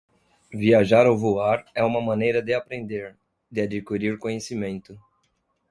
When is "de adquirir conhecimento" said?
3.51-4.99